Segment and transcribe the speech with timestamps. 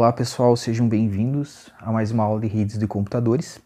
[0.00, 3.60] Olá pessoal, sejam bem-vindos a mais uma aula de redes de computadores.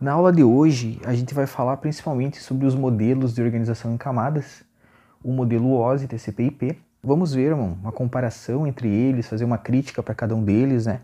[0.00, 3.98] Na aula de hoje, a gente vai falar principalmente sobre os modelos de organização em
[3.98, 4.64] camadas,
[5.22, 6.78] o modelo OSI, TCP/IP.
[7.04, 11.02] Vamos ver uma comparação entre eles, fazer uma crítica para cada um deles, né?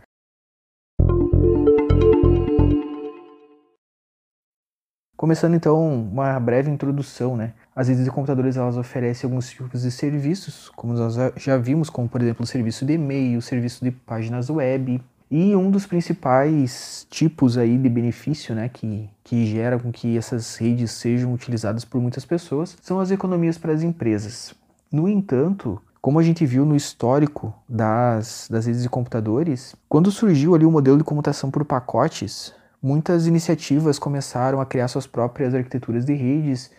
[5.15, 7.53] Começando então uma breve introdução, né?
[7.75, 12.07] As redes de computadores elas oferecem alguns tipos de serviços, como nós já vimos, como
[12.07, 15.01] por exemplo o serviço de e-mail, o serviço de páginas web,
[15.31, 20.57] e um dos principais tipos aí de benefício, né, que, que gera com que essas
[20.57, 24.55] redes sejam utilizadas por muitas pessoas, são as economias para as empresas.
[24.93, 30.55] No entanto, como a gente viu no histórico das, das redes de computadores, quando surgiu
[30.55, 36.05] ali o modelo de comutação por pacotes, muitas iniciativas começaram a criar suas próprias arquiteturas
[36.05, 36.71] de redes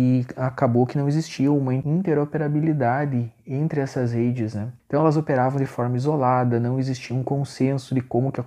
[0.00, 4.54] e acabou que não existia uma interoperabilidade entre essas redes.
[4.54, 4.68] Né?
[4.86, 8.44] Então elas operavam de forma isolada, não existia um consenso de como que a,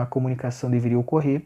[0.00, 1.42] a comunicação deveria ocorrer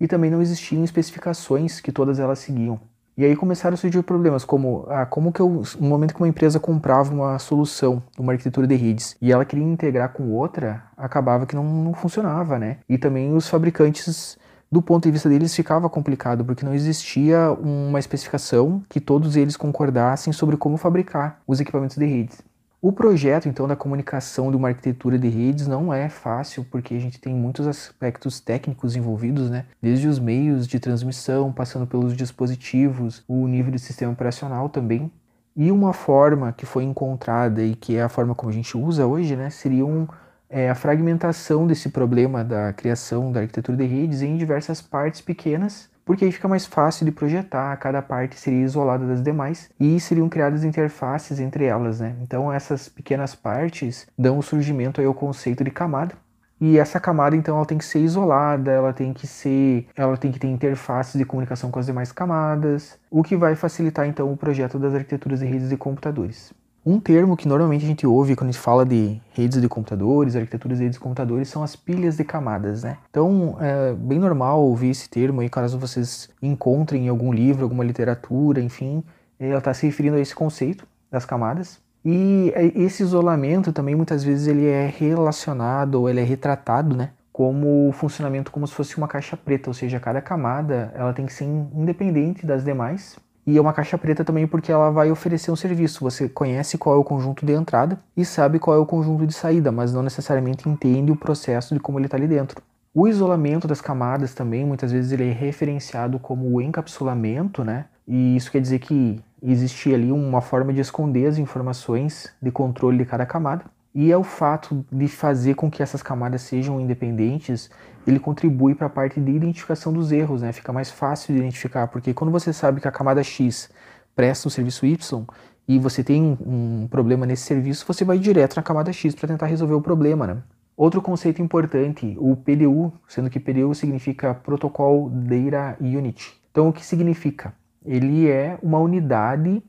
[0.00, 2.78] e também não existiam especificações que todas elas seguiam.
[3.16, 6.28] E aí começaram a surgir problemas, como ah, como que eu, no momento que uma
[6.28, 11.46] empresa comprava uma solução, uma arquitetura de redes, e ela queria integrar com outra, acabava
[11.46, 12.78] que não, não funcionava, né?
[12.88, 14.38] E também os fabricantes
[14.70, 19.56] do ponto de vista deles ficava complicado, porque não existia uma especificação que todos eles
[19.56, 22.40] concordassem sobre como fabricar os equipamentos de redes.
[22.82, 26.98] O projeto, então, da comunicação de uma arquitetura de redes não é fácil, porque a
[26.98, 29.66] gente tem muitos aspectos técnicos envolvidos, né?
[29.82, 35.12] Desde os meios de transmissão, passando pelos dispositivos, o nível de sistema operacional também.
[35.54, 39.06] E uma forma que foi encontrada e que é a forma como a gente usa
[39.06, 39.50] hoje, né?
[39.50, 40.06] Seria um
[40.50, 45.88] é, a fragmentação desse problema da criação da arquitetura de redes em diversas partes pequenas,
[46.04, 50.28] porque aí fica mais fácil de projetar, cada parte seria isolada das demais e seriam
[50.28, 52.16] criadas interfaces entre elas, né?
[52.20, 56.16] Então essas pequenas partes dão surgimento aí ao conceito de camada.
[56.60, 60.30] E essa camada então ela tem que ser isolada, ela tem que ser, ela tem
[60.30, 64.36] que ter interfaces de comunicação com as demais camadas, o que vai facilitar então o
[64.36, 66.52] projeto das arquiteturas de redes de computadores.
[66.84, 70.34] Um termo que normalmente a gente ouve quando a gente fala de redes de computadores,
[70.34, 72.96] arquiteturas de redes de computadores, são as pilhas de camadas, né?
[73.10, 77.84] Então, é bem normal ouvir esse termo aí, caso vocês encontrem em algum livro, alguma
[77.84, 79.04] literatura, enfim,
[79.38, 81.78] ela está se referindo a esse conceito das camadas.
[82.02, 87.10] E é, esse isolamento também muitas vezes ele é relacionado ou ele é retratado, né?
[87.30, 91.26] Como o funcionamento como se fosse uma caixa preta, ou seja, cada camada ela tem
[91.26, 95.50] que ser independente das demais e é uma caixa preta também porque ela vai oferecer
[95.50, 96.04] um serviço.
[96.04, 99.32] Você conhece qual é o conjunto de entrada e sabe qual é o conjunto de
[99.32, 102.62] saída, mas não necessariamente entende o processo de como ele está ali dentro.
[102.92, 107.86] O isolamento das camadas também, muitas vezes ele é referenciado como o encapsulamento, né?
[108.06, 112.98] E isso quer dizer que existe ali uma forma de esconder as informações de controle
[112.98, 113.64] de cada camada.
[113.94, 117.70] E é o fato de fazer com que essas camadas sejam independentes,
[118.06, 120.52] ele contribui para a parte de identificação dos erros, né?
[120.52, 123.70] Fica mais fácil de identificar, porque quando você sabe que a camada X
[124.14, 125.24] presta o serviço Y
[125.68, 129.28] e você tem um, um problema nesse serviço, você vai direto na camada X para
[129.28, 130.42] tentar resolver o problema, né?
[130.76, 136.32] Outro conceito importante, o PDU, sendo que PDU significa Protocol Data Unit.
[136.50, 137.52] Então, o que significa?
[137.84, 139.62] Ele é uma unidade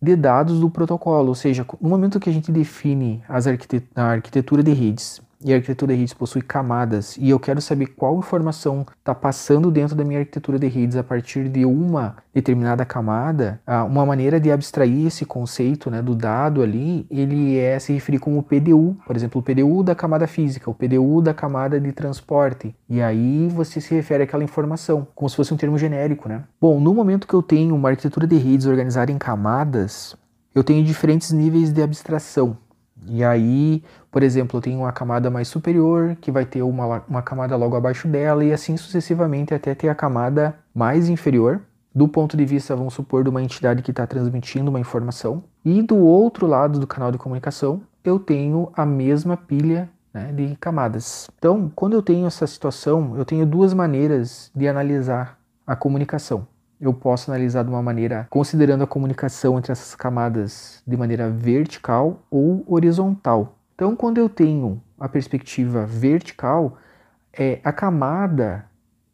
[0.00, 4.62] de dados do protocolo, ou seja, no momento que a gente define arquitet a arquitetura
[4.62, 8.86] de redes e a arquitetura de redes possui camadas e eu quero saber qual informação
[8.98, 14.06] está passando dentro da minha arquitetura de redes a partir de uma determinada camada, uma
[14.06, 18.96] maneira de abstrair esse conceito né, do dado ali, ele é se referir como PDU,
[19.06, 23.48] por exemplo, o PDU da camada física, o PDU da camada de transporte, e aí
[23.48, 26.44] você se refere àquela informação, como se fosse um termo genérico, né?
[26.60, 30.16] Bom, no momento que eu tenho uma arquitetura de redes organizada em camadas,
[30.54, 32.56] eu tenho diferentes níveis de abstração.
[33.08, 37.22] E aí, por exemplo, eu tenho uma camada mais superior, que vai ter uma, uma
[37.22, 41.60] camada logo abaixo dela, e assim sucessivamente até ter a camada mais inferior,
[41.94, 45.44] do ponto de vista, vamos supor, de uma entidade que está transmitindo uma informação.
[45.64, 50.56] E do outro lado do canal de comunicação, eu tenho a mesma pilha né, de
[50.56, 51.28] camadas.
[51.38, 56.46] Então, quando eu tenho essa situação, eu tenho duas maneiras de analisar a comunicação
[56.86, 62.22] eu posso analisar de uma maneira considerando a comunicação entre essas camadas de maneira vertical
[62.30, 63.58] ou horizontal.
[63.74, 66.78] Então, quando eu tenho a perspectiva vertical,
[67.32, 68.66] é a camada,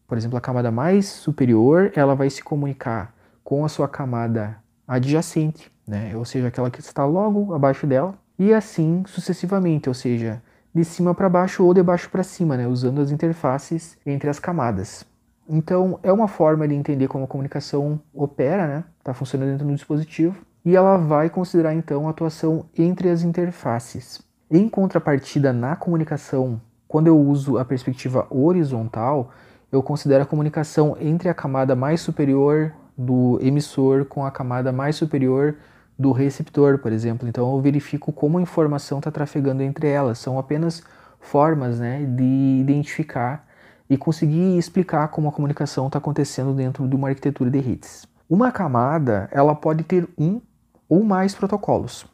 [0.06, 4.56] por exemplo, a camada mais superior, ela vai se comunicar com a sua camada
[4.86, 6.14] adjacente, né?
[6.16, 10.42] ou seja, aquela que está logo abaixo dela, e assim sucessivamente, ou seja,
[10.74, 12.66] de cima para baixo ou de baixo para cima, né?
[12.66, 15.04] usando as interfaces entre as camadas.
[15.52, 18.84] Então, é uma forma de entender como a comunicação opera, né?
[18.98, 20.36] Está funcionando dentro do dispositivo.
[20.64, 24.22] E ela vai considerar, então, a atuação entre as interfaces.
[24.50, 26.60] Em contrapartida, na comunicação
[26.90, 29.30] quando eu uso a perspectiva horizontal,
[29.70, 34.96] eu considero a comunicação entre a camada mais superior do emissor com a camada mais
[34.96, 35.54] superior
[35.96, 37.28] do receptor, por exemplo.
[37.28, 40.18] Então eu verifico como a informação está trafegando entre elas.
[40.18, 40.82] São apenas
[41.20, 43.46] formas né, de identificar
[43.90, 48.06] e conseguir explicar como a comunicação está acontecendo dentro de uma arquitetura de redes.
[48.28, 50.40] Uma camada ela pode ter um
[50.88, 52.06] ou mais protocolos,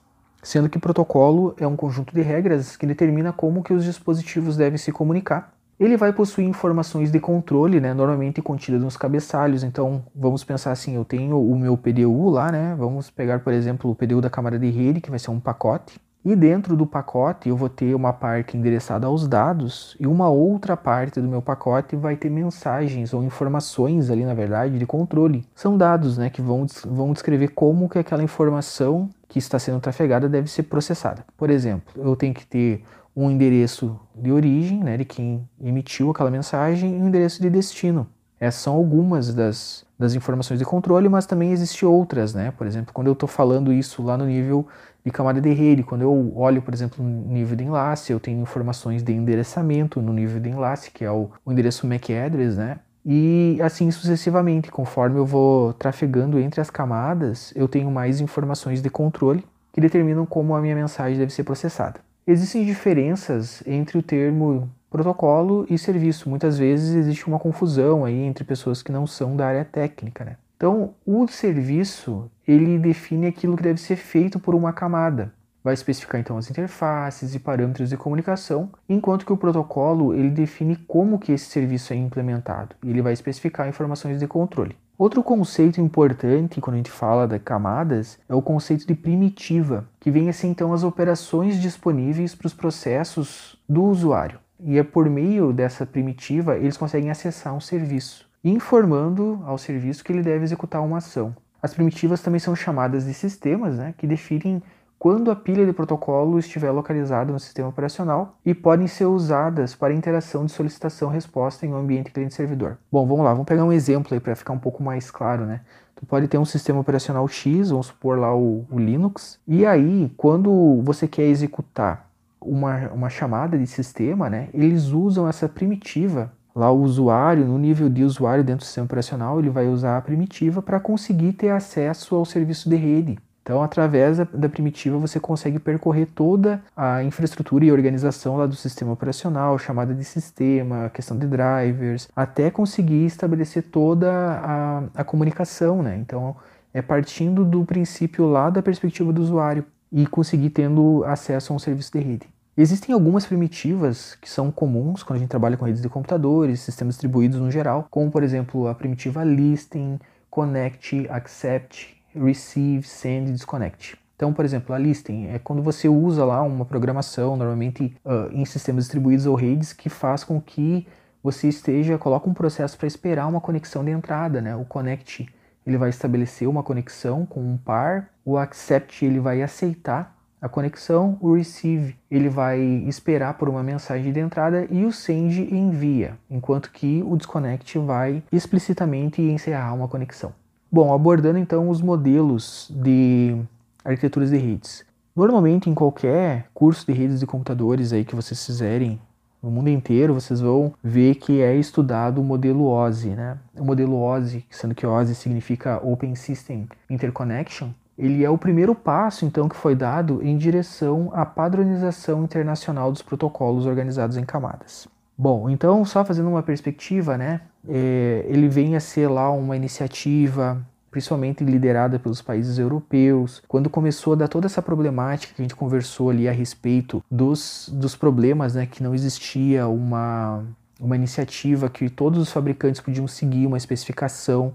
[0.42, 4.78] sendo que protocolo é um conjunto de regras que determina como que os dispositivos devem
[4.78, 5.52] se comunicar.
[5.78, 9.62] Ele vai possuir informações de controle, né, normalmente contidas nos cabeçalhos.
[9.62, 12.74] Então, vamos pensar assim, eu tenho o meu PDU lá, né?
[12.78, 16.00] Vamos pegar, por exemplo, o PDU da camada de rede, que vai ser um pacote.
[16.26, 20.76] E dentro do pacote eu vou ter uma parte endereçada aos dados e uma outra
[20.76, 25.44] parte do meu pacote vai ter mensagens ou informações ali, na verdade, de controle.
[25.54, 30.28] São dados né, que vão, vão descrever como que aquela informação que está sendo trafegada
[30.28, 31.24] deve ser processada.
[31.36, 32.82] Por exemplo, eu tenho que ter
[33.14, 38.04] um endereço de origem, né, de quem emitiu aquela mensagem, e um endereço de destino.
[38.40, 42.50] Essas são algumas das, das informações de controle, mas também existem outras, né?
[42.50, 44.66] Por exemplo, quando eu estou falando isso lá no nível
[45.06, 45.84] de camada de rede.
[45.84, 50.12] Quando eu olho, por exemplo, no nível de enlace, eu tenho informações de endereçamento no
[50.12, 52.80] nível de enlace, que é o, o endereço MAC address, né?
[53.04, 58.90] E assim sucessivamente, conforme eu vou trafegando entre as camadas, eu tenho mais informações de
[58.90, 62.00] controle que determinam como a minha mensagem deve ser processada.
[62.26, 66.28] Existem diferenças entre o termo protocolo e serviço.
[66.28, 70.36] Muitas vezes existe uma confusão aí entre pessoas que não são da área técnica, né?
[70.56, 75.32] Então, o serviço, ele define aquilo que deve ser feito por uma camada.
[75.62, 80.76] Vai especificar então as interfaces e parâmetros de comunicação, enquanto que o protocolo ele define
[80.76, 82.74] como que esse serviço é implementado.
[82.82, 84.76] Ele vai especificar informações de controle.
[84.96, 90.10] Outro conceito importante quando a gente fala de camadas é o conceito de primitiva, que
[90.10, 94.38] vem a ser então as operações disponíveis para os processos do usuário.
[94.58, 100.12] E é por meio dessa primitiva eles conseguem acessar um serviço informando ao serviço que
[100.12, 101.34] ele deve executar uma ação.
[101.62, 104.62] As primitivas também são chamadas de sistemas, né, que definem
[104.98, 109.92] quando a pilha de protocolo estiver localizada no sistema operacional e podem ser usadas para
[109.92, 112.78] interação de solicitação-resposta em um ambiente cliente-servidor.
[112.90, 115.60] Bom, vamos lá, vamos pegar um exemplo aí para ficar um pouco mais claro, né?
[115.94, 120.12] Tu pode ter um sistema operacional X, vamos supor lá o, o Linux, e aí
[120.16, 122.08] quando você quer executar
[122.40, 127.90] uma, uma chamada de sistema, né, eles usam essa primitiva Lá o usuário, no nível
[127.90, 132.14] de usuário dentro do sistema operacional, ele vai usar a primitiva para conseguir ter acesso
[132.14, 133.18] ao serviço de rede.
[133.42, 138.90] Então, através da, primitiva, você consegue percorrer toda a infraestrutura e organização lá do sistema
[138.90, 145.94] operacional, chamada de sistema, questão de drivers, até conseguir estabelecer toda a, a comunicação, né?
[145.98, 146.34] Então,
[146.72, 149.62] é partindo do princípio lá da perspectiva do usuário
[149.92, 152.35] e conseguir tendo acesso a um serviço de rede.
[152.58, 156.94] Existem algumas primitivas que são comuns quando a gente trabalha com redes de computadores, sistemas
[156.94, 160.00] distribuídos no geral, como por exemplo a primitiva listing,
[160.30, 163.98] connect, accept, receive, send disconnect.
[164.16, 168.46] Então, por exemplo, a listing é quando você usa lá uma programação, normalmente uh, em
[168.46, 170.88] sistemas distribuídos ou redes, que faz com que
[171.22, 174.56] você esteja, coloca um processo para esperar uma conexão de entrada, né?
[174.56, 175.28] O connect
[175.66, 180.15] ele vai estabelecer uma conexão com um par, o accept ele vai aceitar
[180.46, 185.52] a conexão, o receive ele vai esperar por uma mensagem de entrada e o send
[185.52, 190.32] envia, enquanto que o disconnect vai explicitamente encerrar uma conexão.
[190.70, 193.36] Bom, abordando então os modelos de
[193.84, 194.84] arquiteturas de redes.
[195.14, 199.00] Normalmente em qualquer curso de redes de computadores aí que vocês fizerem
[199.42, 203.38] no mundo inteiro, vocês vão ver que é estudado o modelo OSI, né?
[203.58, 209.24] O modelo OSI, sendo que OSI significa Open System Interconnection, ele é o primeiro passo,
[209.24, 214.86] então, que foi dado em direção à padronização internacional dos protocolos organizados em camadas.
[215.16, 220.62] Bom, então, só fazendo uma perspectiva, né, é, ele vem a ser lá uma iniciativa
[220.96, 225.54] principalmente liderada pelos países europeus, quando começou a dar toda essa problemática que a gente
[225.54, 230.42] conversou ali a respeito dos, dos problemas, né, que não existia uma,
[230.80, 234.54] uma iniciativa que todos os fabricantes podiam seguir uma especificação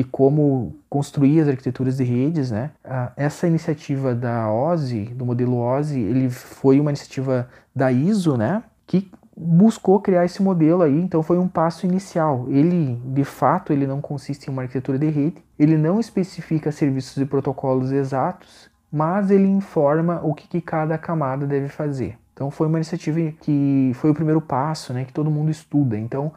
[0.00, 2.70] de como construir as arquiteturas de redes, né?
[3.18, 8.62] Essa iniciativa da OSI, do modelo OSI, ele foi uma iniciativa da ISO, né?
[8.86, 12.46] Que buscou criar esse modelo aí, então foi um passo inicial.
[12.48, 17.18] Ele, de fato, ele não consiste em uma arquitetura de rede, ele não especifica serviços
[17.18, 22.16] e protocolos exatos, mas ele informa o que, que cada camada deve fazer.
[22.32, 25.98] Então foi uma iniciativa que foi o primeiro passo, né, que todo mundo estuda.
[25.98, 26.32] Então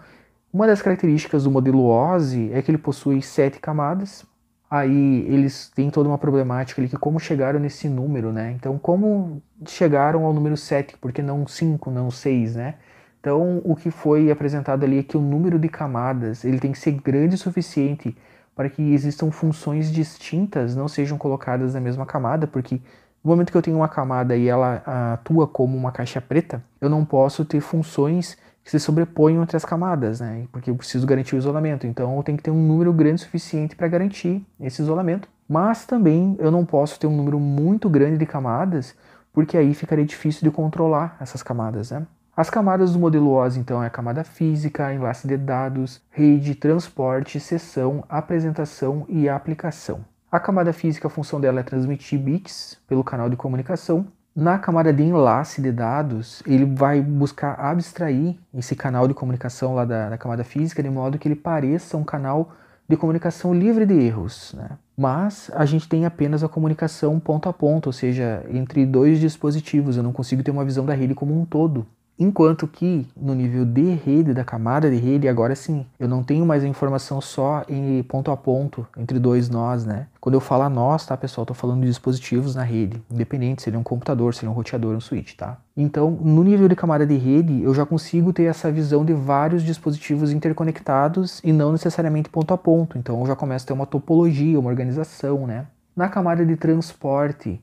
[0.53, 4.24] uma das características do modelo OSI é que ele possui sete camadas.
[4.69, 8.51] Aí eles têm toda uma problemática ali que como chegaram nesse número, né?
[8.51, 12.75] Então como chegaram ao número 7, por que não 5, não 6, né?
[13.24, 16.77] Então, o que foi apresentado ali é que o número de camadas ele tem que
[16.77, 18.13] ser grande o suficiente
[18.53, 22.81] para que existam funções distintas não sejam colocadas na mesma camada, porque
[23.24, 24.83] no momento que eu tenho uma camada e ela
[25.13, 29.65] atua como uma caixa preta, eu não posso ter funções que se sobreponham entre as
[29.65, 30.48] camadas, né?
[30.51, 31.86] Porque eu preciso garantir o isolamento.
[31.86, 35.27] Então eu tenho que ter um número grande suficiente para garantir esse isolamento.
[35.48, 38.96] Mas também eu não posso ter um número muito grande de camadas,
[39.34, 42.08] porque aí ficaria difícil de controlar essas camadas, né?
[42.36, 47.39] As camadas do modelo OS, então, é a camada física, enlace de dados, rede, transporte,
[47.39, 50.03] sessão, apresentação e aplicação.
[50.32, 54.08] A camada física, a função dela é transmitir bits pelo canal de comunicação.
[54.36, 59.86] Na camada de enlace de dados, ele vai buscar abstrair esse canal de comunicação lá
[59.86, 62.52] da, da camada física de modo que ele pareça um canal
[62.90, 64.56] de comunicação livre de erros.
[64.58, 64.72] Né?
[64.98, 69.98] Mas a gente tem apenas a comunicação ponto a ponto, ou seja, entre dois dispositivos.
[69.98, 71.86] Eu não consigo ter uma visão da rede como um todo.
[72.17, 76.46] Enquanto que no nível de rede, da camada de rede, agora sim, eu não tenho
[76.46, 80.08] mais a informação só em ponto a ponto entre dois nós, né?
[80.22, 83.77] Quando eu falo nós, tá, pessoal, tô falando de dispositivos na rede, independente se ele
[83.77, 85.58] é um computador, se ele é um roteador, um switch, tá?
[85.75, 89.63] Então, no nível de camada de rede, eu já consigo ter essa visão de vários
[89.63, 92.96] dispositivos interconectados e não necessariamente ponto a ponto.
[92.98, 95.65] Então, eu já começo a ter uma topologia, uma organização, né?
[95.96, 97.60] Na camada de transporte,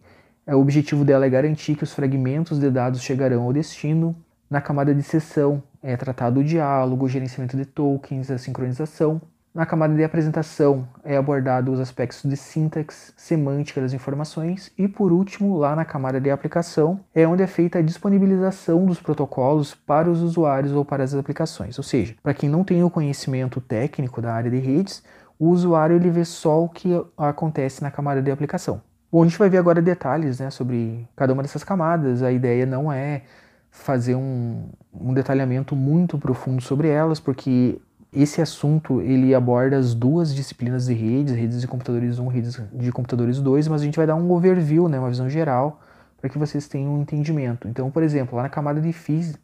[0.47, 4.17] o objetivo dela é garantir que os fragmentos de dados chegarão ao destino
[4.51, 9.23] na camada de sessão é tratado o diálogo, o gerenciamento de tokens, a sincronização.
[9.55, 15.13] Na camada de apresentação é abordado os aspectos de sintaxe, semântica das informações e por
[15.13, 20.11] último, lá na camada de aplicação, é onde é feita a disponibilização dos protocolos para
[20.11, 21.79] os usuários ou para as aplicações.
[21.79, 25.03] Ou seja, para quem não tem o conhecimento técnico da área de redes,
[25.39, 28.81] o usuário ele vê só o que acontece na camada de aplicação.
[29.11, 32.23] Bom, a gente vai ver agora detalhes né, sobre cada uma dessas camadas.
[32.23, 33.23] A ideia não é
[33.71, 37.81] fazer um, um detalhamento muito profundo sobre elas, porque
[38.13, 42.93] esse assunto ele aborda as duas disciplinas de redes, redes de computadores 1, redes de
[42.93, 45.81] computadores 2, mas a gente vai dar um overview, né, uma visão geral,
[46.21, 47.69] para que vocês tenham um entendimento.
[47.69, 48.95] Então, por exemplo, lá na camada, de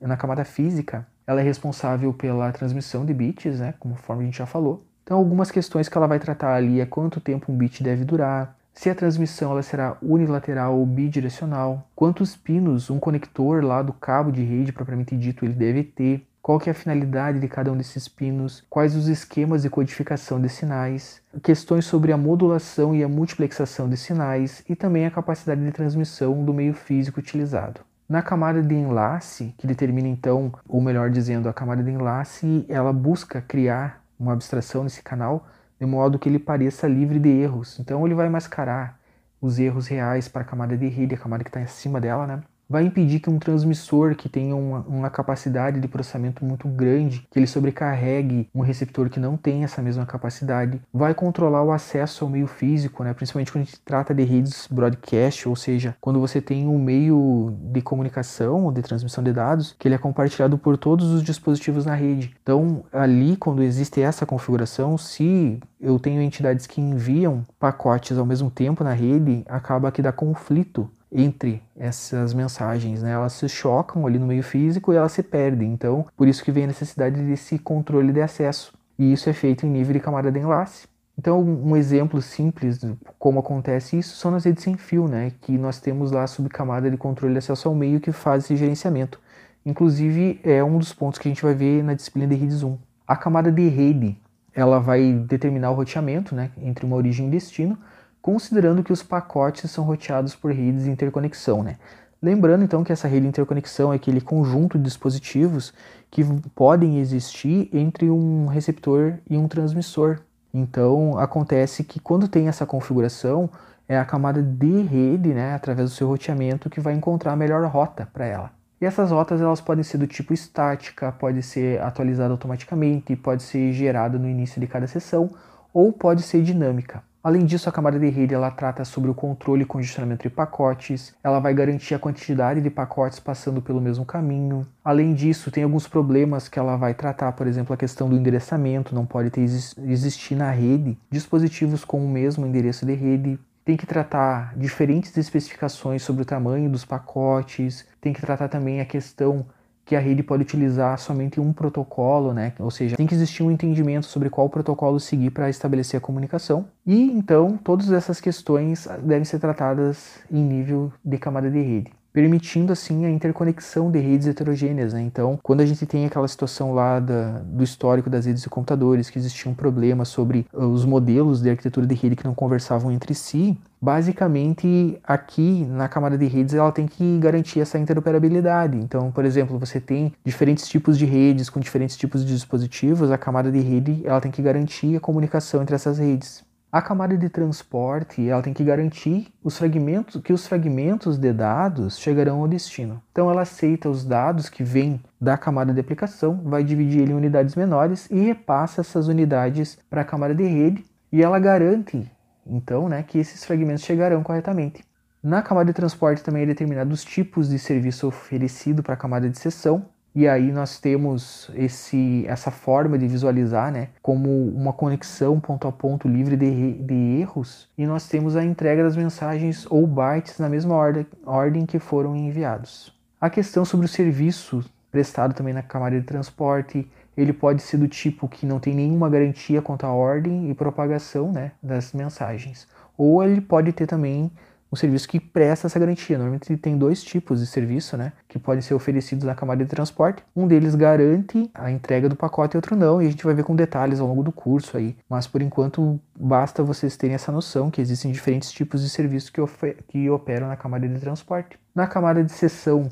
[0.01, 4.47] na camada física, ela é responsável pela transmissão de bits, né, conforme a gente já
[4.47, 4.85] falou.
[5.05, 8.57] Então, algumas questões que ela vai tratar ali é quanto tempo um bit deve durar,
[8.77, 14.31] se a transmissão ela será unilateral ou bidirecional, quantos pinos um conector lá do cabo
[14.31, 17.77] de rede propriamente dito ele deve ter, qual que é a finalidade de cada um
[17.77, 23.09] desses pinos, quais os esquemas de codificação de sinais, questões sobre a modulação e a
[23.09, 27.81] multiplexação de sinais e também a capacidade de transmissão do meio físico utilizado.
[28.07, 32.93] Na camada de enlace, que determina então, ou melhor dizendo, a camada de enlace, ela
[32.93, 35.47] busca criar uma abstração nesse canal
[35.81, 37.79] de modo que ele pareça livre de erros.
[37.79, 39.01] Então ele vai mascarar
[39.41, 42.43] os erros reais para a camada de rede, a camada que está acima dela, né?
[42.69, 47.39] Vai impedir que um transmissor que tenha uma, uma, capacidade de processamento muito grande, que
[47.39, 52.31] ele sobrecarregue um receptor que não tem essa mesma capacidade, vai controlar o acesso ao
[52.31, 53.15] meio físico, né?
[53.15, 57.55] principalmente quando a gente trata de redes broadcast, ou seja, quando você tem um meio
[57.73, 61.87] de comunicação ou de transmissão de dados que ele é compartilhado por todos os dispositivos
[61.87, 62.35] na rede.
[62.43, 68.51] Então, ali, quando existe essa configuração, se eu tenho entidades que enviam pacotes ao mesmo
[68.51, 73.13] tempo na rede, acaba que dá conflito entre essas mensagens, né?
[73.13, 75.73] Elas se chocam ali no meio físico e elas se perdem.
[75.73, 78.75] Então, por isso que vem a necessidade desse controle de acesso.
[78.99, 80.87] E isso é feito em nível de camada de enlace.
[81.19, 85.33] Então, um exemplo simples de como acontece isso são nas redes sem fio, né?
[85.41, 88.55] Que nós temos lá a subcamada de controle de acesso ao meio que faz esse
[88.55, 89.19] gerenciamento.
[89.65, 92.77] Inclusive, é um dos pontos que a gente vai ver na disciplina de redes 1.
[93.09, 94.21] A camada de rede,
[94.55, 96.51] ela vai determinar o roteamento, né?
[96.59, 97.79] Entre uma origem e destino,
[98.27, 101.63] considerando que os pacotes são roteados por redes de interconexão.
[101.63, 101.77] Né?
[102.21, 105.73] Lembrando então que essa rede de interconexão é aquele conjunto de dispositivos
[106.11, 110.19] que podem existir entre um receptor e um transmissor.
[110.53, 113.49] Então acontece que quando tem essa configuração,
[113.89, 117.65] é a camada de rede, né, através do seu roteamento, que vai encontrar a melhor
[117.67, 118.51] rota para ela.
[118.81, 123.73] E essas rotas elas podem ser do tipo estática, pode ser atualizada automaticamente, pode ser
[123.73, 125.31] gerada no início de cada sessão
[125.73, 127.05] ou pode ser dinâmica.
[127.27, 131.13] Além disso, a camada de rede ela trata sobre o controle e congestionamento de pacotes,
[131.25, 134.65] ela vai garantir a quantidade de pacotes passando pelo mesmo caminho.
[134.85, 138.95] Além disso, tem alguns problemas que ela vai tratar, por exemplo, a questão do endereçamento,
[138.95, 143.41] não pode ter, existir na rede dispositivos com o mesmo endereço de rede.
[143.65, 148.85] Tem que tratar diferentes especificações sobre o tamanho dos pacotes, tem que tratar também a
[148.85, 149.45] questão
[149.87, 152.53] que a rede pode utilizar somente um protocolo, né?
[152.59, 156.67] Ou seja, tem que existir um entendimento sobre qual protocolo seguir para estabelecer a comunicação.
[156.85, 161.93] E então, todas essas questões devem ser tratadas em nível de camada de rede.
[162.17, 164.95] Permitindo assim a interconexão de redes heterogêneas.
[164.95, 165.03] Né?
[165.03, 169.11] Então, quando a gente tem aquela situação lá da, do histórico das redes de computadores,
[169.11, 172.91] que existia um problema sobre uh, os modelos de arquitetura de rede que não conversavam
[172.91, 178.79] entre si, basicamente aqui na camada de redes ela tem que garantir essa interoperabilidade.
[178.79, 183.19] Então, por exemplo, você tem diferentes tipos de redes com diferentes tipos de dispositivos, a
[183.19, 186.46] camada de rede ela tem que garantir a comunicação entre essas redes.
[186.71, 191.99] A camada de transporte ela tem que garantir os fragmentos, que os fragmentos de dados
[191.99, 193.01] chegarão ao destino.
[193.13, 197.17] Então ela aceita os dados que vêm da camada de aplicação, vai dividir ele em
[197.17, 202.11] unidades menores e repassa essas unidades para a camada de rede e ela garante
[202.45, 204.85] então né, que esses fragmentos chegarão corretamente.
[205.23, 209.29] Na camada de transporte também é determinado os tipos de serviço oferecido para a camada
[209.29, 215.39] de sessão e aí nós temos esse, essa forma de visualizar né, como uma conexão
[215.39, 217.69] ponto a ponto livre de, de erros.
[217.77, 222.17] E nós temos a entrega das mensagens ou bytes na mesma ordem, ordem que foram
[222.17, 222.95] enviados.
[223.21, 227.87] A questão sobre o serviço prestado também na camada de transporte, ele pode ser do
[227.87, 232.67] tipo que não tem nenhuma garantia quanto à ordem e propagação né, das mensagens.
[232.97, 234.31] Ou ele pode ter também
[234.73, 236.19] um serviço que presta essa garantia.
[236.19, 240.23] Normalmente tem dois tipos de serviço, né, que podem ser oferecidos na camada de transporte.
[240.35, 243.45] Um deles garante a entrega do pacote e outro não, e a gente vai ver
[243.45, 244.97] com detalhes ao longo do curso aí.
[245.09, 249.41] Mas por enquanto basta vocês terem essa noção que existem diferentes tipos de serviços que,
[249.89, 251.59] que operam na camada de transporte.
[251.75, 252.89] Na camada de sessão,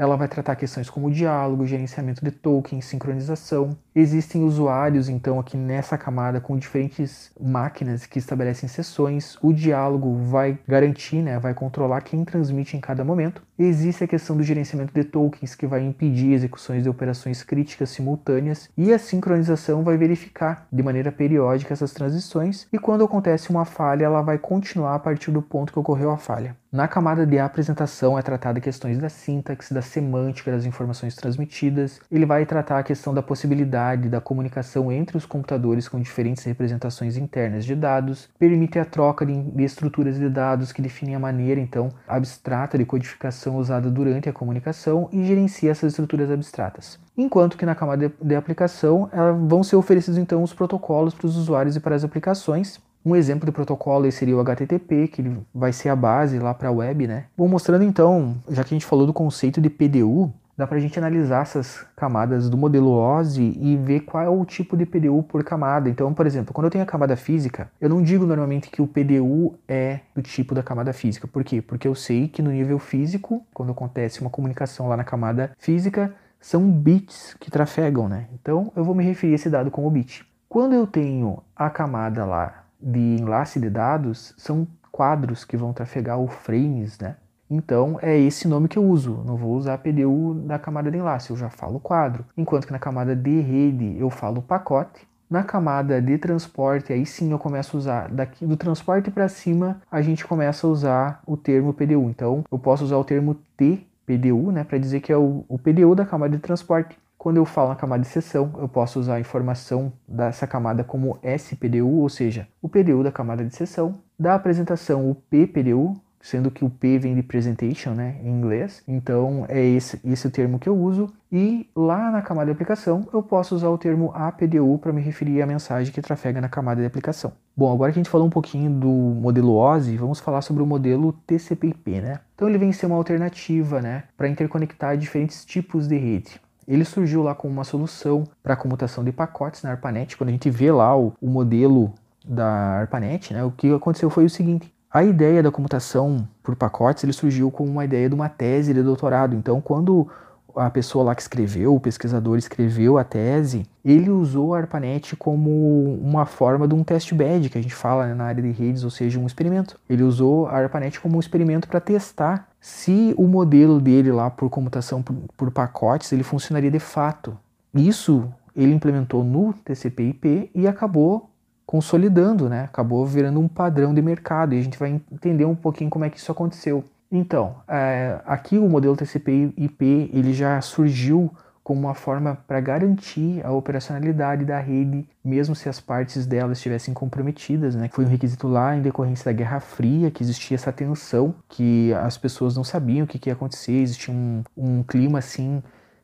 [0.00, 3.76] ela vai tratar questões como diálogo, gerenciamento de tokens, sincronização.
[3.94, 9.36] Existem usuários, então, aqui nessa camada com diferentes máquinas que estabelecem sessões.
[9.42, 13.42] O diálogo vai garantir, né, vai controlar quem transmite em cada momento.
[13.58, 18.70] Existe a questão do gerenciamento de tokens, que vai impedir execuções de operações críticas simultâneas.
[18.78, 22.66] E a sincronização vai verificar de maneira periódica essas transições.
[22.72, 26.16] E quando acontece uma falha, ela vai continuar a partir do ponto que ocorreu a
[26.16, 26.56] falha.
[26.72, 32.00] Na camada de apresentação é tratada questões da sintaxe, da semântica das informações transmitidas.
[32.08, 37.16] Ele vai tratar a questão da possibilidade da comunicação entre os computadores com diferentes representações
[37.16, 38.28] internas de dados.
[38.38, 43.56] Permite a troca de, estruturas de dados que definem a maneira então abstrata de codificação
[43.56, 47.00] usada durante a comunicação e gerencia essas estruturas abstratas.
[47.16, 49.10] Enquanto que na camada de, aplicação
[49.48, 53.46] vão ser oferecidos então os protocolos para os usuários e para as aplicações um exemplo
[53.46, 55.22] de protocolo seria o HTTP, que
[55.54, 57.24] vai ser a base lá para a web, né?
[57.36, 60.80] Vou mostrando então, já que a gente falou do conceito de PDU, dá para a
[60.80, 65.22] gente analisar essas camadas do modelo OSI e ver qual é o tipo de PDU
[65.22, 65.88] por camada.
[65.88, 68.86] Então, por exemplo, quando eu tenho a camada física, eu não digo normalmente que o
[68.86, 71.26] PDU é do tipo da camada física.
[71.26, 71.62] Por quê?
[71.62, 76.14] Porque eu sei que no nível físico, quando acontece uma comunicação lá na camada física,
[76.38, 78.26] são bits que trafegam, né?
[78.34, 80.26] Então, eu vou me referir a esse dado como bit.
[80.46, 86.18] Quando eu tenho a camada lá de enlace de dados são quadros que vão trafegar
[86.18, 87.16] o frames, né?
[87.50, 89.22] Então é esse nome que eu uso.
[89.26, 92.24] Não vou usar PDU da camada de enlace, eu já falo quadro.
[92.36, 95.08] Enquanto que na camada de rede eu falo pacote.
[95.28, 99.80] Na camada de transporte, aí sim eu começo a usar daqui do transporte para cima,
[99.90, 102.10] a gente começa a usar o termo PDU.
[102.10, 105.94] Então eu posso usar o termo TPDU, né, para dizer que é o, o PDU
[105.94, 106.98] da camada de transporte.
[107.20, 111.18] Quando eu falo na camada de sessão, eu posso usar a informação dessa camada como
[111.22, 113.96] SPDU, ou seja, o PDU da camada de sessão.
[114.18, 118.82] Da apresentação, o PPDU, sendo que o P vem de presentation, né, em inglês.
[118.88, 121.12] Então é esse, esse o termo que eu uso.
[121.30, 125.42] E lá na camada de aplicação, eu posso usar o termo APDU para me referir
[125.42, 127.34] à mensagem que trafega na camada de aplicação.
[127.54, 130.66] Bom, agora que a gente falou um pouquinho do modelo OSI, vamos falar sobre o
[130.66, 132.20] modelo TCP/IP, né?
[132.34, 136.40] Então ele vem ser uma alternativa, né, para interconectar diferentes tipos de rede.
[136.70, 140.16] Ele surgiu lá como uma solução para a comutação de pacotes na ARPANET.
[140.16, 141.92] Quando a gente vê lá o, o modelo
[142.24, 147.02] da ARPANET, né, o que aconteceu foi o seguinte: a ideia da comutação por pacotes
[147.02, 149.34] ele surgiu como uma ideia de uma tese de doutorado.
[149.34, 150.08] Então, quando
[150.54, 155.98] a pessoa lá que escreveu, o pesquisador escreveu a tese, ele usou a ARPANET como
[156.00, 158.84] uma forma de um test bed, que a gente fala né, na área de redes,
[158.84, 159.78] ou seja, um experimento.
[159.88, 164.50] Ele usou a ARPANET como um experimento para testar se o modelo dele lá por
[164.50, 167.36] comutação por, por pacotes ele funcionaria de fato.
[167.74, 171.30] Isso ele implementou no TCP/IP e acabou
[171.64, 172.64] consolidando, né?
[172.64, 176.10] Acabou virando um padrão de mercado e a gente vai entender um pouquinho como é
[176.10, 176.84] que isso aconteceu.
[177.10, 181.30] Então, é, aqui o modelo TCP/IP ele já surgiu
[181.70, 186.92] como uma forma para garantir a operacionalidade da rede, mesmo se as partes dela estivessem
[186.92, 187.88] comprometidas, né?
[187.92, 192.18] Foi um requisito lá em decorrência da Guerra Fria que existia essa tensão, que as
[192.18, 195.62] pessoas não sabiam o que, que ia acontecer, existia um, um clima assim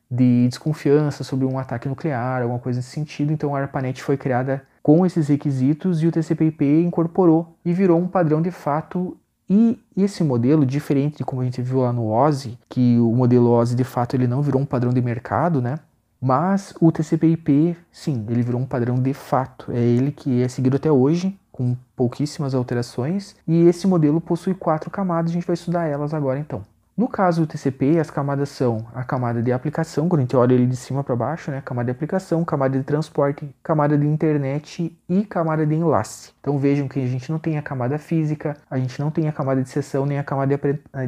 [0.09, 3.33] de desconfiança sobre um ataque nuclear, alguma coisa nesse sentido.
[3.33, 8.07] Então a ARPANET foi criada com esses requisitos e o TCP/IP incorporou e virou um
[8.07, 12.59] padrão de fato E esse modelo, diferente de como a gente viu lá no OSI,
[12.68, 15.78] que o modelo OSI de fato ele não virou um padrão de mercado, né?
[16.20, 19.70] Mas o TCP/IP, sim, ele virou um padrão de fato.
[19.70, 23.37] É ele que é seguido até hoje, com pouquíssimas alterações.
[23.46, 26.62] E esse modelo possui quatro camadas, a gente vai estudar elas agora então.
[26.96, 30.54] No caso do TCP, as camadas são a camada de aplicação, quando a gente olha
[30.54, 31.61] ele de cima para baixo, né?
[31.62, 36.32] Camada de aplicação, camada de transporte, camada de internet e camada de enlace.
[36.40, 39.32] Então vejam que a gente não tem a camada física, a gente não tem a
[39.32, 40.59] camada de sessão nem a camada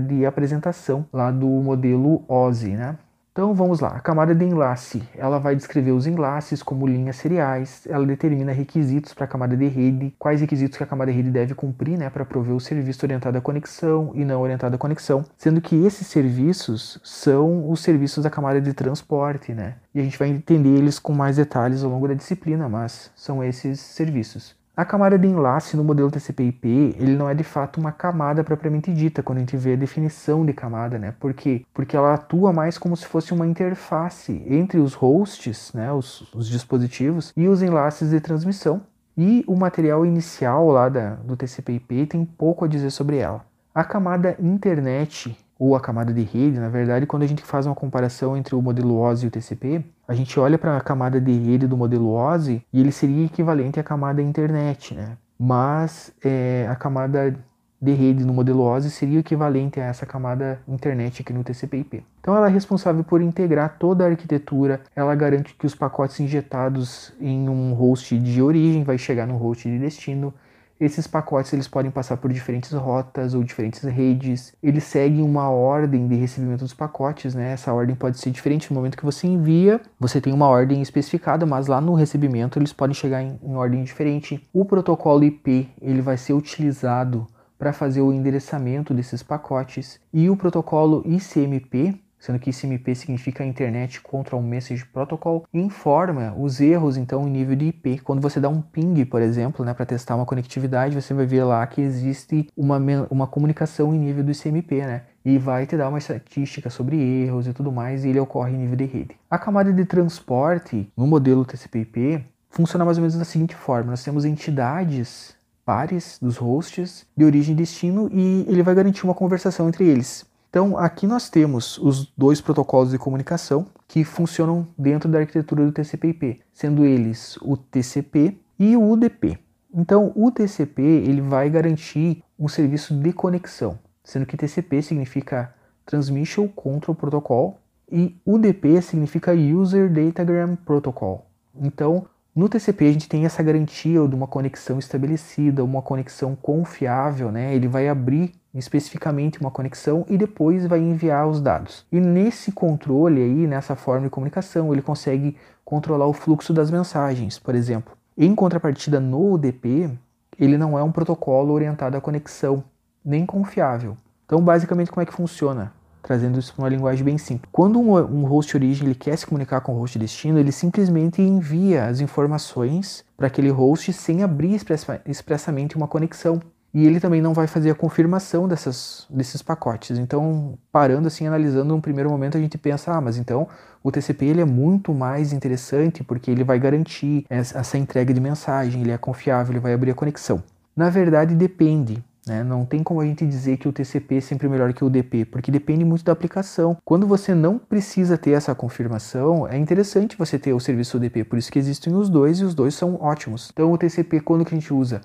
[0.07, 2.99] de, apresentação lá do modelo OSI, né?
[3.39, 7.87] Então vamos lá, a camada de enlace, ela vai descrever os enlaces como linhas seriais,
[7.89, 11.31] ela determina requisitos para a camada de rede, quais requisitos que a camada de rede
[11.31, 15.25] deve cumprir né, para prover o serviço orientado à conexão e não orientado à conexão,
[15.37, 19.77] sendo que esses serviços são os serviços da camada de transporte, né?
[19.95, 23.45] E a gente vai entender eles com mais detalhes ao longo da disciplina, mas são
[23.45, 24.58] esses serviços.
[24.79, 28.95] A camada de enlace no modelo TCP/IP, ele não é de fato uma camada propriamente
[28.95, 31.13] dita quando a gente vê a definição de camada, né?
[31.19, 31.67] Por quê?
[31.75, 36.49] Porque ela atua mais como se fosse uma interface entre os hosts, né, os, os
[36.49, 38.81] dispositivos e os enlaces de transmissão.
[39.17, 43.45] E o material inicial lá da, do TCP/IP tem pouco a dizer sobre ela.
[43.75, 47.75] A camada internet ou a camada de rede, na verdade, quando a gente faz uma
[47.75, 51.33] comparação entre o modelo OSI e o TCP, a gente olha para a camada de
[51.33, 55.17] rede do modelo OSI e ele seria equivalente à camada internet, né?
[55.39, 57.35] Mas é, a camada
[57.81, 62.05] de rede no modelo OSI seria equivalente a essa camada internet aqui no TCP/IP.
[62.21, 67.13] Então ela é responsável por integrar toda a arquitetura, ela garante que os pacotes injetados
[67.21, 70.35] em um host de origem vai chegar no host de destino,
[70.81, 74.53] esses pacotes eles podem passar por diferentes rotas ou diferentes redes.
[74.63, 77.53] Eles seguem uma ordem de recebimento dos pacotes, né?
[77.53, 79.81] Essa ordem pode ser diferente no momento que você envia.
[79.99, 83.83] Você tem uma ordem especificada, mas lá no recebimento eles podem chegar em, em ordem
[83.83, 84.47] diferente.
[84.53, 87.27] O protocolo IP ele vai ser utilizado
[87.59, 94.01] para fazer o endereçamento desses pacotes e o protocolo ICMP sendo que ICMP significa Internet
[94.01, 97.99] Control Message Protocol, informa os erros então em nível de IP.
[98.01, 101.45] Quando você dá um ping, por exemplo, né, para testar uma conectividade, você vai ver
[101.45, 102.79] lá que existe uma,
[103.11, 105.03] uma comunicação em nível do ICMP, né?
[105.25, 108.59] E vai te dar uma estatística sobre erros e tudo mais, e ele ocorre em
[108.59, 109.17] nível de rede.
[109.31, 114.03] A camada de transporte no modelo TCP/IP funciona mais ou menos da seguinte forma: nós
[114.03, 119.69] temos entidades pares dos hosts de origem e destino e ele vai garantir uma conversação
[119.69, 120.25] entre eles.
[120.51, 125.73] Então, aqui nós temos os dois protocolos de comunicação que funcionam dentro da arquitetura do
[125.73, 129.39] TCP/IP, sendo eles o TCP e o UDP.
[129.75, 136.49] Então, o TCP ele vai garantir um serviço de conexão, sendo que TCP significa Transmission
[136.49, 137.59] Control Protocol
[137.91, 141.27] e UDP significa User Datagram Protocol.
[141.55, 147.33] Então, no TCP a gente tem essa garantia de uma conexão estabelecida, uma conexão confiável,
[147.33, 147.55] né?
[147.55, 151.87] Ele vai abrir especificamente uma conexão e depois vai enviar os dados.
[151.91, 157.39] E nesse controle aí, nessa forma de comunicação, ele consegue controlar o fluxo das mensagens,
[157.39, 157.97] por exemplo.
[158.17, 159.91] Em contrapartida, no UDP,
[160.39, 162.65] ele não é um protocolo orientado à conexão,
[163.05, 163.97] nem confiável.
[164.25, 165.73] Então, basicamente, como é que funciona?
[166.03, 167.51] Trazendo isso para uma linguagem bem simples.
[167.53, 171.87] Quando um, host origem ele quer se comunicar com o host destino, ele simplesmente envia
[171.87, 176.41] as informações para aquele host sem abrir expressa, expressamente uma conexão
[176.79, 179.99] e ele também não vai fazer a confirmação dessas, desses pacotes.
[179.99, 183.49] Então, parando assim, analisando num primeiro momento, a gente pensa, ah, mas então
[183.83, 188.83] o TCP ele é muito mais interessante porque ele vai garantir essa entrega de mensagem,
[188.83, 190.41] ele é confiável, ele vai abrir a conexão.
[190.77, 192.01] Na verdade, depende.
[192.25, 192.45] Né?
[192.45, 195.25] Não tem como a gente dizer que o TCP é sempre melhor que o UDP,
[195.25, 196.77] porque depende muito da aplicação.
[196.85, 201.41] Quando você não precisa ter essa confirmação, é interessante você ter o serviço UDP, por
[201.41, 203.51] isso que existem os dois e os dois são ótimos.
[203.53, 205.01] Então, o TCP, quando que a gente usa?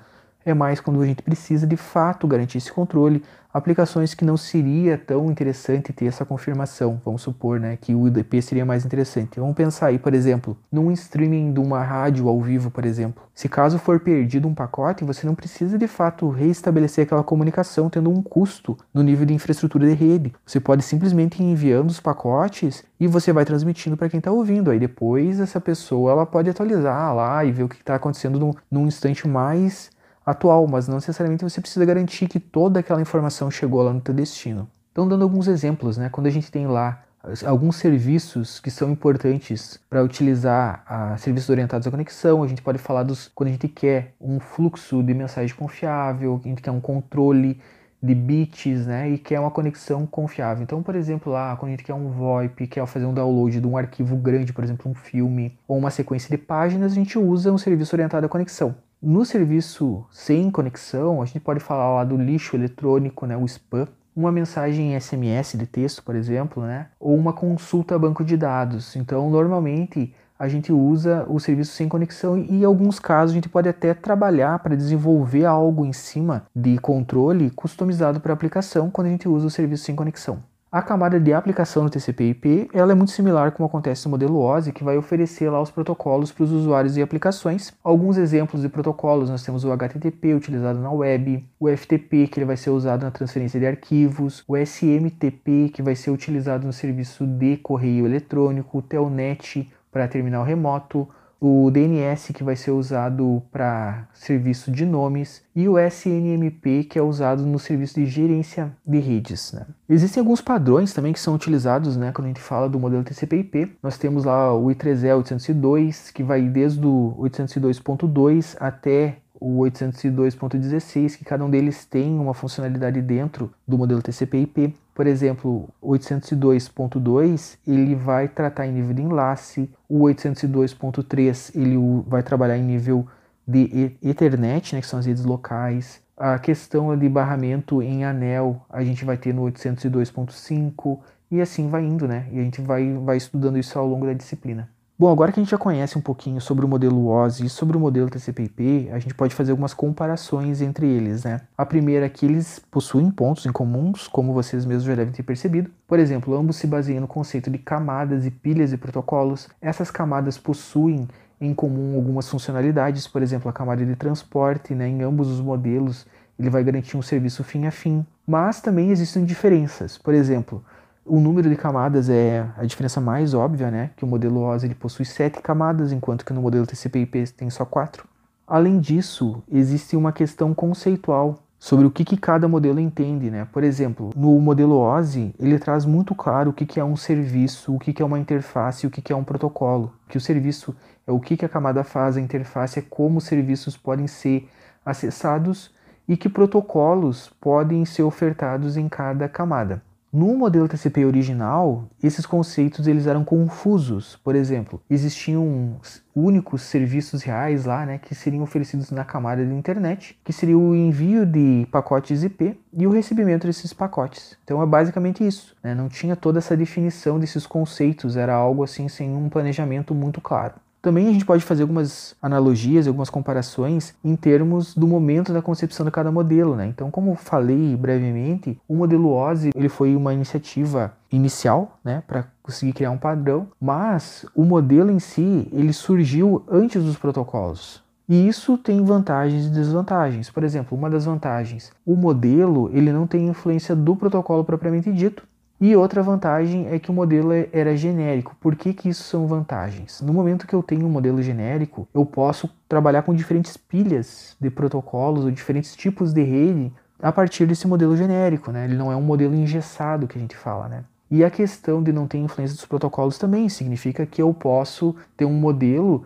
[0.45, 3.23] É mais quando a gente precisa de fato garantir esse controle.
[3.53, 8.41] Aplicações que não seria tão interessante ter essa confirmação, vamos supor né, que o IDP
[8.41, 9.39] seria mais interessante.
[9.39, 13.23] Vamos pensar aí, por exemplo, num streaming de uma rádio ao vivo, por exemplo.
[13.35, 18.09] Se caso for perdido um pacote, você não precisa de fato reestabelecer aquela comunicação tendo
[18.09, 20.33] um custo no nível de infraestrutura de rede.
[20.43, 24.71] Você pode simplesmente ir enviando os pacotes e você vai transmitindo para quem está ouvindo.
[24.71, 28.51] Aí depois essa pessoa ela pode atualizar lá e ver o que está acontecendo num,
[28.71, 29.91] num instante mais
[30.25, 34.13] atual, mas não necessariamente você precisa garantir que toda aquela informação chegou lá no teu
[34.13, 34.67] destino.
[34.91, 36.09] Então, dando alguns exemplos, né?
[36.09, 37.03] Quando a gente tem lá
[37.45, 42.77] alguns serviços que são importantes para utilizar a serviços orientados à conexão, a gente pode
[42.77, 46.81] falar dos quando a gente quer um fluxo de mensagem confiável, a gente quer um
[46.81, 47.59] controle
[48.01, 50.61] de bits, né, e quer uma conexão confiável.
[50.61, 53.65] Então, por exemplo, lá, quando a gente quer um VoIP, quer fazer um download de
[53.65, 57.53] um arquivo grande, por exemplo, um filme ou uma sequência de páginas, a gente usa
[57.53, 58.75] um serviço orientado à conexão.
[59.05, 63.85] No serviço sem conexão, a gente pode falar lá do lixo eletrônico, né, o spam,
[64.15, 68.95] uma mensagem SMS de texto, por exemplo, né, ou uma consulta a banco de dados.
[68.95, 73.49] Então, normalmente a gente usa o serviço sem conexão e em alguns casos a gente
[73.49, 79.07] pode até trabalhar para desenvolver algo em cima de controle customizado para a aplicação quando
[79.07, 80.41] a gente usa o serviço sem conexão.
[80.73, 84.73] A camada de aplicação do TCP/IP ela é muito similar como acontece no modelo OSI,
[84.73, 87.71] que vai oferecer lá os protocolos para os usuários e aplicações.
[87.83, 92.47] Alguns exemplos de protocolos, nós temos o HTTP utilizado na web, o FTP que ele
[92.47, 97.27] vai ser usado na transferência de arquivos, o SMTP que vai ser utilizado no serviço
[97.27, 101.07] de correio eletrônico, o Telnet para terminal remoto,
[101.45, 107.01] o DNS que vai ser usado para serviço de nomes e o SNMP que é
[107.01, 109.51] usado no serviço de gerência de redes.
[109.51, 109.65] Né?
[109.89, 113.75] Existem alguns padrões também que são utilizados né, quando a gente fala do modelo TCP/IP.
[113.83, 121.25] Nós temos lá o I3E 802 que vai desde o 802.2 até o 802.16, que
[121.25, 124.73] cada um deles tem uma funcionalidade dentro do modelo TCP/IP.
[124.93, 131.75] Por exemplo, o 802.2 ele vai tratar em nível de enlace, o 802.3 ele
[132.07, 133.07] vai trabalhar em nível
[133.47, 136.01] de Ethernet, né, que são as redes locais.
[136.15, 140.99] A questão de barramento em anel a gente vai ter no 802.5
[141.31, 142.27] e assim vai indo, né?
[142.31, 144.69] E a gente vai, vai estudando isso ao longo da disciplina.
[145.03, 147.75] Bom, agora que a gente já conhece um pouquinho sobre o modelo OSI e sobre
[147.75, 151.41] o modelo TCP/IP, a gente pode fazer algumas comparações entre eles, né?
[151.57, 155.23] A primeira é que eles possuem pontos em comuns, como vocês mesmos já devem ter
[155.23, 155.69] percebido.
[155.85, 159.49] Por exemplo, ambos se baseiam no conceito de camadas e pilhas de protocolos.
[159.61, 161.05] Essas camadas possuem
[161.41, 164.87] em comum algumas funcionalidades, por exemplo, a camada de transporte, né?
[164.87, 166.07] Em ambos os modelos,
[166.39, 168.05] ele vai garantir um serviço fim a fim.
[168.25, 169.97] Mas também existem diferenças.
[169.97, 170.63] Por exemplo,
[171.05, 173.91] o número de camadas é a diferença mais óbvia, né?
[173.95, 177.65] Que o modelo OSI ele possui sete camadas, enquanto que no modelo TCP/IP tem só
[177.65, 178.07] quatro.
[178.47, 183.47] Além disso, existe uma questão conceitual sobre o que, que cada modelo entende, né?
[183.51, 187.73] Por exemplo, no modelo OSI, ele traz muito claro o que, que é um serviço,
[187.73, 189.93] o que, que é uma interface o que, que é um protocolo.
[190.09, 190.75] Que o serviço
[191.07, 194.49] é o que, que a camada faz, a interface é como os serviços podem ser
[194.85, 195.71] acessados
[196.07, 199.81] e que protocolos podem ser ofertados em cada camada.
[200.13, 204.15] No modelo TCP original, esses conceitos eles eram confusos.
[204.23, 205.79] Por exemplo, existiam
[206.15, 210.75] únicos serviços reais lá, né, que seriam oferecidos na camada de internet, que seria o
[210.75, 214.37] envio de pacotes IP e o recebimento desses pacotes.
[214.43, 215.55] Então é basicamente isso.
[215.63, 215.73] Né?
[215.73, 220.53] Não tinha toda essa definição desses conceitos, era algo assim sem um planejamento muito claro.
[220.83, 225.85] Também a gente pode fazer algumas analogias, algumas comparações em termos do momento da concepção
[225.85, 226.67] de cada modelo, né?
[226.67, 232.73] Então, como falei brevemente, o modelo OSI ele foi uma iniciativa inicial, né, para conseguir
[232.73, 237.81] criar um padrão, mas o modelo em si ele surgiu antes dos protocolos.
[238.09, 240.29] E isso tem vantagens e desvantagens.
[240.29, 245.23] Por exemplo, uma das vantagens, o modelo ele não tem influência do protocolo propriamente dito,
[245.65, 248.35] e outra vantagem é que o modelo é, era genérico.
[248.41, 250.01] Por que, que isso são vantagens?
[250.01, 254.49] No momento que eu tenho um modelo genérico, eu posso trabalhar com diferentes pilhas de
[254.49, 256.69] protocolos ou diferentes tipos de rede
[257.01, 258.65] a partir desse modelo genérico, né?
[258.65, 260.83] Ele não é um modelo engessado que a gente fala, né?
[261.09, 265.23] E a questão de não ter influência dos protocolos também significa que eu posso ter
[265.23, 266.03] um modelo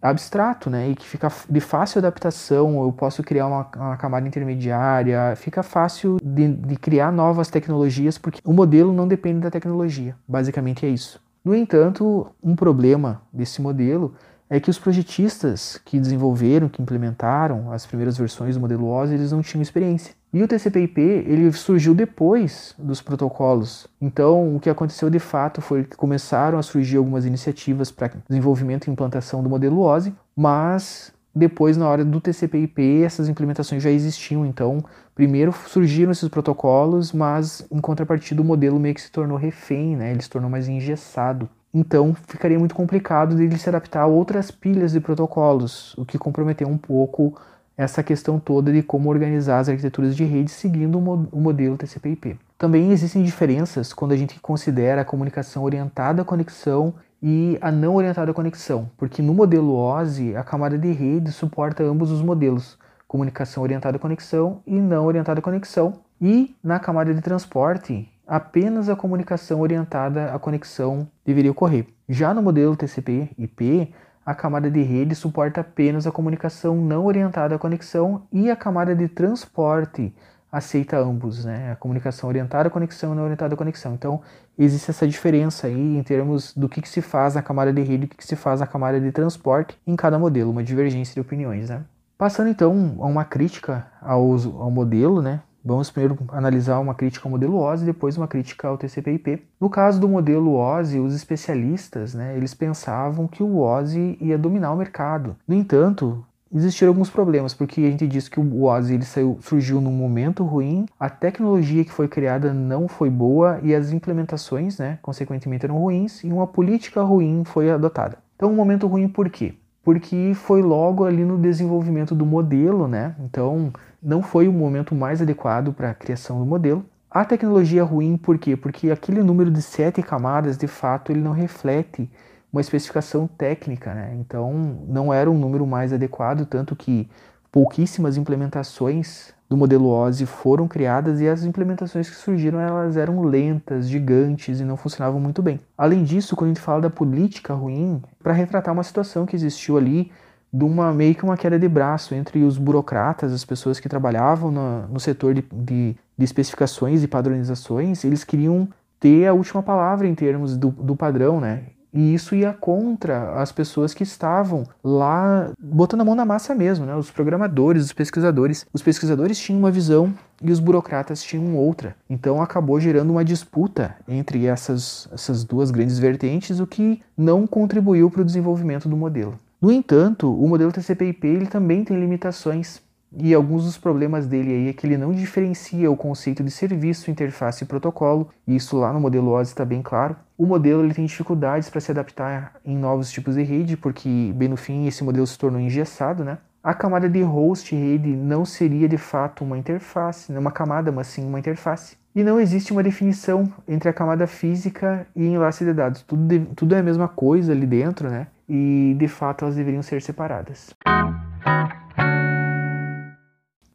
[0.00, 0.90] abstrato, né?
[0.90, 6.18] E que fica de fácil adaptação, eu posso criar uma, uma camada intermediária, fica fácil
[6.22, 10.16] de, de, criar novas tecnologias, porque o modelo não depende da tecnologia.
[10.26, 11.20] Basicamente é isso.
[11.44, 14.14] No entanto, um problema desse modelo
[14.48, 19.32] é que os projetistas que desenvolveram, que implementaram as primeiras versões do modelo OSI, eles
[19.32, 20.14] não tinham experiência.
[20.32, 23.88] E o TCP/IP ele surgiu depois dos protocolos.
[24.00, 28.86] Então, o que aconteceu de fato foi que começaram a surgir algumas iniciativas para desenvolvimento
[28.86, 34.46] e implantação do modelo OSI, mas depois, na hora do TCP/IP, essas implementações já existiam.
[34.46, 39.96] Então, primeiro surgiram esses protocolos, mas em contrapartida o modelo meio que se tornou refém,
[39.96, 40.12] né?
[40.12, 41.48] Ele se tornou mais engessado.
[41.72, 46.66] Então, ficaria muito complicado dele se adaptar a outras pilhas de protocolos, o que comprometeu
[46.66, 47.36] um pouco
[47.80, 52.38] essa questão toda de como organizar as arquiteturas de rede seguindo o modelo TCP/IP.
[52.58, 57.94] Também existem diferenças quando a gente considera a comunicação orientada à conexão e a não
[57.94, 62.76] orientada à conexão, porque no modelo OSI a camada de rede suporta ambos os modelos,
[63.08, 68.90] comunicação orientada à conexão e não orientada à conexão, e na camada de transporte apenas
[68.90, 71.86] a comunicação orientada à conexão deveria ocorrer.
[72.06, 73.90] Já no modelo TCP/IP
[74.24, 78.94] a camada de rede suporta apenas a comunicação não orientada à conexão e a camada
[78.94, 80.14] de transporte
[80.52, 81.72] aceita ambos, né?
[81.72, 83.94] A comunicação orientada à conexão e não orientada à conexão.
[83.94, 84.20] Então,
[84.58, 88.04] existe essa diferença aí em termos do que, que se faz na camada de rede
[88.04, 91.14] e o que, que se faz na camada de transporte em cada modelo, uma divergência
[91.14, 91.84] de opiniões, né?
[92.18, 95.40] Passando então a uma crítica ao, ao modelo, né?
[95.64, 99.42] Vamos primeiro analisar uma crítica ao modelo OSI, depois uma crítica ao TCP/IP.
[99.60, 104.72] No caso do modelo OSI, os especialistas, né, eles pensavam que o OSI ia dominar
[104.72, 105.36] o mercado.
[105.46, 109.80] No entanto, existiram alguns problemas, porque a gente disse que o OSI ele saiu, surgiu
[109.80, 114.98] num momento ruim, a tecnologia que foi criada não foi boa e as implementações, né,
[115.02, 118.18] consequentemente, eram ruins e uma política ruim foi adotada.
[118.34, 119.54] Então, um momento ruim por quê?
[119.82, 123.14] Porque foi logo ali no desenvolvimento do modelo, né?
[123.20, 126.84] Então, não foi o momento mais adequado para a criação do modelo.
[127.10, 128.56] A tecnologia é ruim por quê?
[128.56, 132.08] Porque aquele número de sete camadas, de fato, ele não reflete
[132.52, 134.14] uma especificação técnica, né?
[134.20, 137.08] Então, não era um número mais adequado, tanto que
[137.50, 143.88] pouquíssimas implementações do modelo OSI foram criadas e as implementações que surgiram elas eram lentas,
[143.88, 145.58] gigantes e não funcionavam muito bem.
[145.76, 149.76] Além disso, quando a gente fala da política ruim, para retratar uma situação que existiu
[149.76, 150.12] ali
[150.52, 154.52] de uma meio que uma queda de braço entre os burocratas, as pessoas que trabalhavam
[154.52, 158.68] no, setor de, de, de, especificações e padronizações, eles queriam
[159.00, 161.64] ter a última palavra em termos do, do padrão, né?
[161.92, 166.86] E isso ia contra as pessoas que estavam lá botando a mão na massa mesmo,
[166.86, 166.94] né?
[166.94, 168.66] Os programadores, os pesquisadores.
[168.72, 171.96] Os pesquisadores tinham uma visão e os burocratas tinham outra.
[172.08, 178.10] Então acabou gerando uma disputa entre essas, essas duas grandes vertentes, o que não contribuiu
[178.10, 179.38] para o desenvolvimento do modelo.
[179.60, 182.80] No entanto, o modelo TCP/IP ele também tem limitações
[183.16, 187.10] e alguns dos problemas dele aí é que ele não diferencia o conceito de serviço,
[187.10, 190.16] interface e protocolo, e isso lá no modelo OSI está bem claro.
[190.38, 194.48] O modelo ele tem dificuldades para se adaptar em novos tipos de rede, porque bem
[194.48, 196.38] no fim esse modelo se tornou engessado, né?
[196.62, 201.06] A camada de host rede não seria de fato uma interface, não uma camada, mas
[201.06, 201.96] sim uma interface.
[202.14, 206.02] E não existe uma definição entre a camada física e enlace de dados.
[206.02, 208.26] Tudo, de, tudo é a mesma coisa ali dentro, né?
[208.48, 210.74] E de fato elas deveriam ser separadas.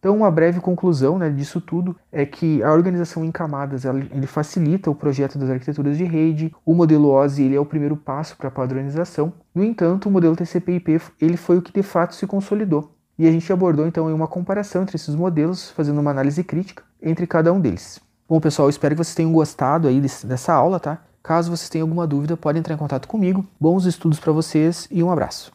[0.05, 4.27] Então, uma breve conclusão né, disso tudo é que a organização em camadas ela, ele
[4.27, 6.53] facilita o projeto das arquiteturas de rede.
[6.63, 9.33] O modelo OSI ele é o primeiro passo para a padronização.
[9.55, 12.91] No entanto, o modelo TCP/IP ele foi o que de fato se consolidou.
[13.17, 17.25] E a gente abordou então uma comparação entre esses modelos, fazendo uma análise crítica entre
[17.25, 17.99] cada um deles.
[18.29, 20.99] Bom, pessoal, espero que vocês tenham gostado aí desse, dessa aula, tá?
[21.23, 23.43] Caso vocês tenham alguma dúvida, podem entrar em contato comigo.
[23.59, 25.51] Bons estudos para vocês e um abraço.